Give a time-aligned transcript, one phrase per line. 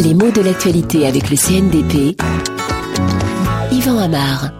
[0.00, 2.16] Les mots de l'actualité avec le CNDP.
[3.72, 4.50] Yvan Amar.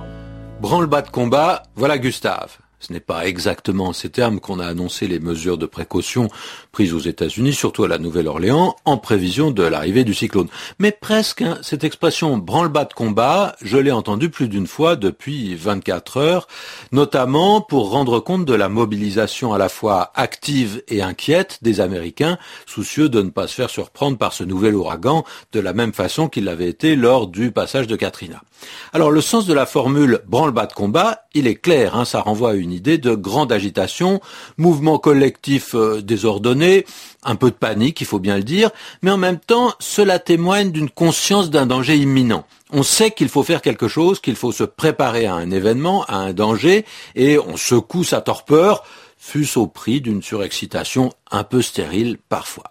[0.60, 2.58] Branle-bas de combat, voilà Gustave.
[2.78, 6.28] Ce n'est pas exactement ces termes qu'on a annoncé les mesures de précaution
[6.72, 10.48] prises aux États-Unis, surtout à la Nouvelle-Orléans, en prévision de l'arrivée du cyclone.
[10.78, 15.54] Mais presque, hein, cette expression branle-bas de combat, je l'ai entendue plus d'une fois depuis
[15.54, 16.48] 24 heures,
[16.92, 22.36] notamment pour rendre compte de la mobilisation à la fois active et inquiète des Américains,
[22.66, 26.28] soucieux de ne pas se faire surprendre par ce nouvel ouragan, de la même façon
[26.28, 28.42] qu'il l'avait été lors du passage de Katrina.
[28.92, 32.50] Alors le sens de la formule branle-bas de combat, il est clair, hein, ça renvoie
[32.50, 34.20] à une idée de grande agitation,
[34.56, 36.86] mouvement collectif euh, désordonné,
[37.22, 38.70] un peu de panique, il faut bien le dire,
[39.02, 42.44] mais en même temps, cela témoigne d'une conscience d'un danger imminent.
[42.70, 46.16] On sait qu'il faut faire quelque chose, qu'il faut se préparer à un événement, à
[46.16, 46.84] un danger,
[47.14, 48.84] et on secoue sa torpeur,
[49.18, 52.70] fût-ce au prix d'une surexcitation un peu stérile parfois.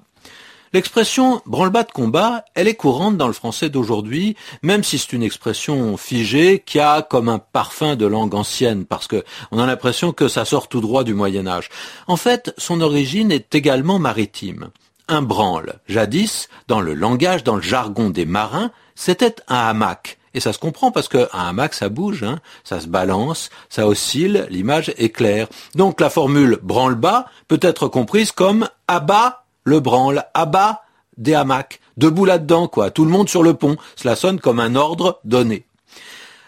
[0.75, 5.23] L'expression branle-bas de combat, elle est courante dans le français d'aujourd'hui, même si c'est une
[5.23, 10.11] expression figée qui a comme un parfum de langue ancienne, parce que on a l'impression
[10.11, 11.69] que ça sort tout droit du Moyen Âge.
[12.07, 14.67] En fait, son origine est également maritime.
[15.07, 20.17] Un branle, jadis, dans le langage, dans le jargon des marins, c'était un hamac.
[20.33, 24.45] Et ça se comprend parce qu'un hamac, ça bouge, hein, ça se balance, ça oscille,
[24.49, 25.47] l'image est claire.
[25.75, 30.83] Donc la formule branle-bas peut être comprise comme abat le branle, abat
[31.17, 33.75] des hamacs, debout là-dedans, quoi, tout le monde sur le pont.
[33.95, 35.65] Cela sonne comme un ordre donné.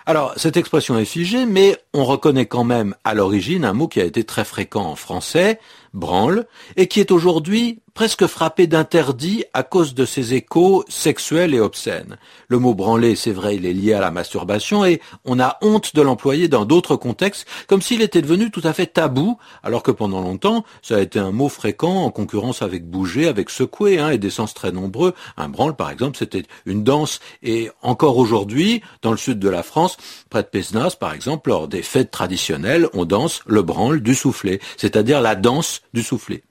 [0.05, 3.99] Alors, cette expression est figée, mais on reconnaît quand même à l'origine un mot qui
[3.99, 5.59] a été très fréquent en français,
[5.97, 6.45] branle,
[6.75, 12.17] et qui est aujourd'hui presque frappé d'interdit à cause de ses échos sexuels et obscènes.
[12.47, 15.95] Le mot branler, c'est vrai, il est lié à la masturbation et on a honte
[15.95, 19.89] de l'employer dans d'autres contextes, comme s'il était devenu tout à fait tabou, alors que
[19.89, 24.11] pendant longtemps, ça a été un mot fréquent en concurrence avec bouger, avec secouer, hein,
[24.11, 25.15] et des sens très nombreux.
[25.35, 29.63] Un branle, par exemple, c'était une danse, et encore aujourd'hui, dans le sud de la
[29.63, 29.97] France,
[30.29, 34.59] près de Pesnas, par exemple, lors des fêtes traditionnelles, on danse le branle du soufflet,
[34.77, 36.43] c'est-à-dire la danse du soufflet.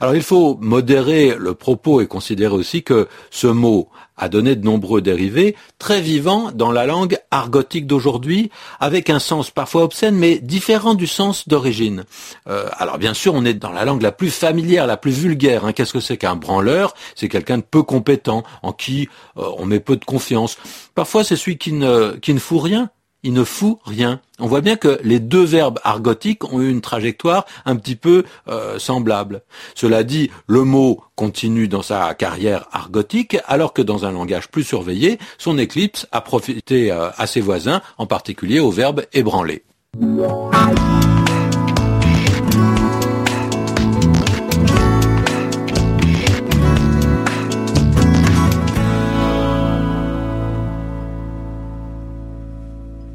[0.00, 4.64] Alors il faut modérer le propos et considérer aussi que ce mot a donné de
[4.64, 10.38] nombreux dérivés très vivants dans la langue argotique d'aujourd'hui, avec un sens parfois obscène, mais
[10.38, 12.04] différent du sens d'origine.
[12.46, 15.64] Euh, alors bien sûr, on est dans la langue la plus familière, la plus vulgaire.
[15.64, 15.72] Hein.
[15.72, 16.94] Qu'est-ce que c'est qu'un branleur?
[17.14, 19.08] C'est quelqu'un de peu compétent, en qui
[19.38, 20.56] euh, on met peu de confiance.
[20.94, 22.90] Parfois, c'est celui qui ne, qui ne fout rien,
[23.22, 24.20] il ne fout rien.
[24.38, 28.24] On voit bien que les deux verbes argotiques ont eu une trajectoire un petit peu
[28.48, 29.42] euh, semblable.
[29.74, 34.64] Cela dit, le mot continue dans sa carrière argotique, alors que dans un langage plus
[34.64, 39.62] surveillé, son éclipse a profité euh, à ses voisins, en particulier au verbe ébranler.